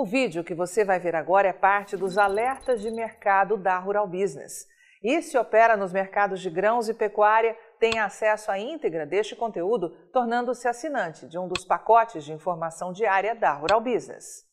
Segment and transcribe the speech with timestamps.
[0.00, 4.06] O vídeo que você vai ver agora é parte dos alertas de mercado da Rural
[4.06, 4.66] Business.
[5.02, 9.90] E se opera nos mercados de grãos e pecuária, tem acesso à íntegra deste conteúdo,
[10.10, 14.48] tornando-se assinante de um dos pacotes de informação diária da Rural Business.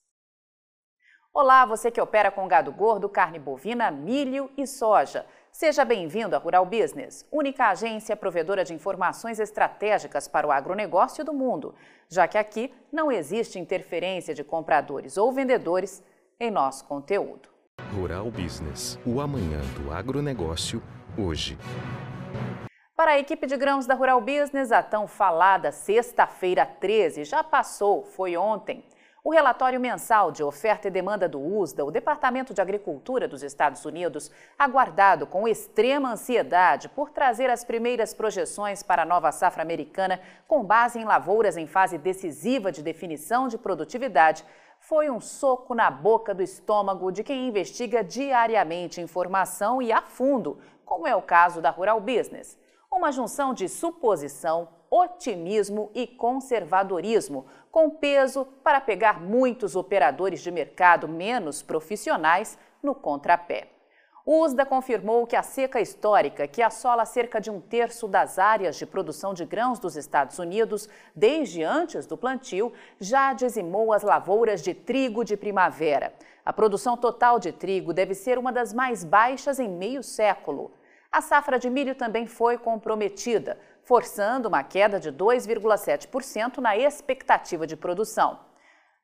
[1.34, 5.26] Olá, você que opera com gado gordo, carne bovina, milho e soja.
[5.60, 11.34] Seja bem-vindo à Rural Business, única agência provedora de informações estratégicas para o agronegócio do
[11.34, 11.74] mundo,
[12.08, 16.04] já que aqui não existe interferência de compradores ou vendedores
[16.40, 17.50] em nosso conteúdo.
[17.92, 20.80] Rural Business, o amanhã do agronegócio,
[21.18, 21.58] hoje.
[22.96, 28.04] Para a equipe de grãos da Rural Business, a tão falada sexta-feira 13 já passou,
[28.04, 28.86] foi ontem.
[29.28, 33.84] O relatório mensal de oferta e demanda do USDA, o Departamento de Agricultura dos Estados
[33.84, 40.22] Unidos, aguardado com extrema ansiedade por trazer as primeiras projeções para a nova safra americana
[40.48, 44.46] com base em lavouras em fase decisiva de definição de produtividade,
[44.80, 50.58] foi um soco na boca do estômago de quem investiga diariamente informação e a fundo,
[50.86, 52.58] como é o caso da Rural Business.
[52.90, 61.08] Uma junção de suposição, otimismo e conservadorismo, com peso para pegar muitos operadores de mercado
[61.08, 63.70] menos profissionais no contrapé.
[64.26, 68.76] O USDA confirmou que a seca histórica, que assola cerca de um terço das áreas
[68.76, 74.62] de produção de grãos dos Estados Unidos desde antes do plantio, já dizimou as lavouras
[74.62, 76.14] de trigo de primavera.
[76.44, 80.74] A produção total de trigo deve ser uma das mais baixas em meio século.
[81.10, 83.58] A safra de milho também foi comprometida,
[83.88, 88.38] forçando uma queda de 2,7% na expectativa de produção.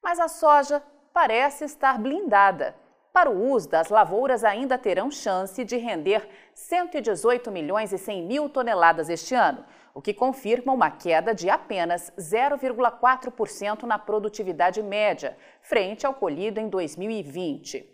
[0.04, 2.76] Mas a soja parece estar blindada.
[3.14, 8.50] Para o USDA, as lavouras ainda terão chance de render 118 milhões e 100 mil
[8.50, 16.06] toneladas este ano, o que confirma uma queda de apenas 0,4% na produtividade média, frente
[16.06, 17.93] ao colhido em 2020.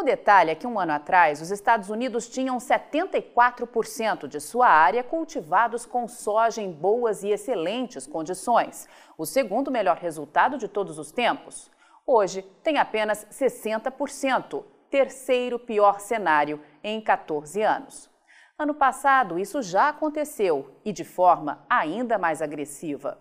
[0.00, 5.04] O detalhe é que um ano atrás, os Estados Unidos tinham 74% de sua área
[5.04, 11.12] cultivados com soja em boas e excelentes condições, o segundo melhor resultado de todos os
[11.12, 11.70] tempos.
[12.06, 18.08] Hoje, tem apenas 60%, terceiro pior cenário em 14 anos.
[18.58, 23.18] Ano passado, isso já aconteceu e de forma ainda mais agressiva.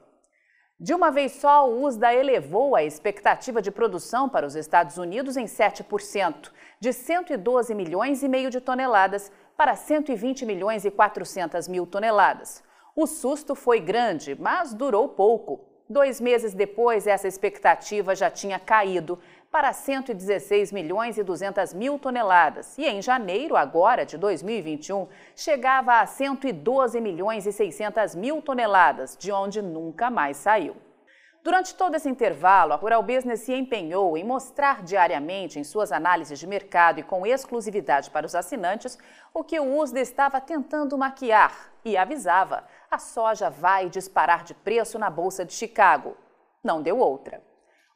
[0.81, 5.35] De uma vez só, o USDA elevou a expectativa de produção para os Estados Unidos
[5.35, 11.85] em 7%, de 112 milhões e meio de toneladas para 120 milhões e 400 mil
[11.85, 12.63] toneladas.
[12.95, 15.65] O susto foi grande, mas durou pouco.
[15.89, 19.19] Dois meses depois, essa expectativa já tinha caído
[19.51, 26.05] para 116 milhões e 200 mil toneladas e em janeiro agora de 2021 chegava a
[26.05, 30.75] 112 milhões e 600 mil toneladas, de onde nunca mais saiu.
[31.41, 36.37] Durante todo esse intervalo, a Rural Business se empenhou em mostrar diariamente em suas análises
[36.37, 38.99] de mercado e com exclusividade para os assinantes
[39.33, 44.99] o que o USDA estava tentando maquiar e avisava: a soja vai disparar de preço
[44.99, 46.15] na Bolsa de Chicago.
[46.61, 47.48] Não deu outra.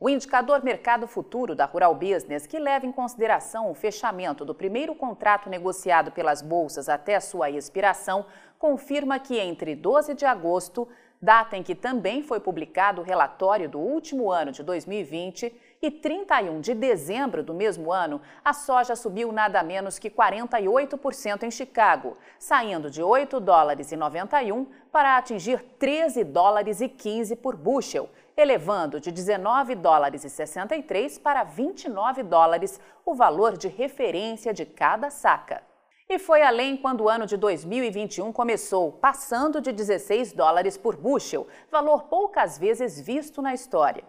[0.04, 4.94] O indicador Mercado Futuro da Rural Business, que leva em consideração o fechamento do primeiro
[4.94, 8.26] contrato negociado pelas bolsas até sua expiração,
[8.60, 10.90] confirma que entre 12 de agosto,
[11.22, 16.60] data em que também foi publicado o relatório do último ano de 2020, e 31
[16.60, 22.92] de dezembro do mesmo ano, a soja subiu nada menos que 48% em Chicago, saindo
[22.92, 29.12] de 8 dólares e 91 para atingir 13 dólares e 15 por bushel elevando de
[29.12, 35.62] 19 dólares e 63 para 29 dólares o valor de referência de cada saca.
[36.10, 41.48] E foi além quando o ano de 2021 começou, passando de 16 dólares por bushel,
[41.72, 44.04] valor poucas vezes visto na história.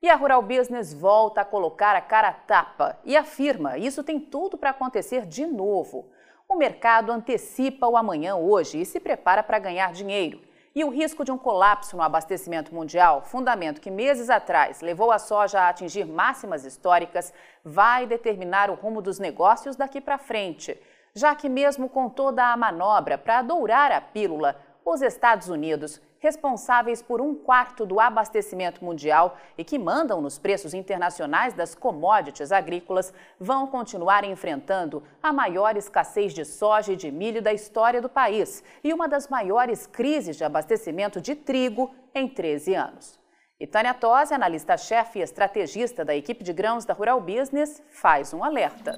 [0.00, 4.18] E a Rural Business volta a colocar a cara a tapa e afirma: isso tem
[4.18, 6.06] tudo para acontecer de novo.
[6.48, 10.40] O mercado antecipa o amanhã hoje e se prepara para ganhar dinheiro.
[10.74, 15.18] E o risco de um colapso no abastecimento mundial, fundamento que meses atrás levou a
[15.18, 17.30] soja a atingir máximas históricas,
[17.62, 20.80] vai determinar o rumo dos negócios daqui para frente,
[21.14, 27.02] já que, mesmo com toda a manobra para dourar a pílula, os Estados Unidos responsáveis
[27.02, 33.12] por um quarto do abastecimento mundial e que mandam nos preços internacionais das commodities agrícolas,
[33.40, 38.62] vão continuar enfrentando a maior escassez de soja e de milho da história do país
[38.84, 43.20] e uma das maiores crises de abastecimento de trigo em 13 anos.
[43.58, 48.44] E Tânia Tosi, analista-chefe e estrategista da equipe de grãos da Rural Business, faz um
[48.44, 48.96] alerta.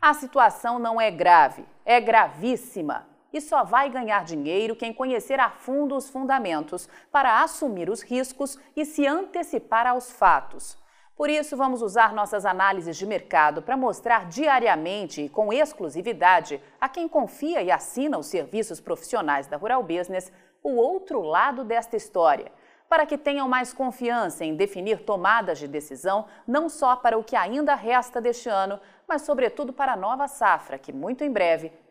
[0.00, 5.50] A situação não é grave, é gravíssima e só vai ganhar dinheiro quem conhecer a
[5.50, 10.78] fundo os fundamentos para assumir os riscos e se antecipar aos fatos.
[11.16, 16.88] Por isso, vamos usar nossas análises de mercado para mostrar diariamente e com exclusividade a
[16.88, 20.30] quem confia e assina os serviços profissionais da Rural Business
[20.62, 22.52] o outro lado desta história
[22.88, 27.36] para que tenham mais confiança em definir tomadas de decisão, não só para o que
[27.36, 31.70] ainda resta deste ano, mas, sobretudo, para a nova safra, que muito em breve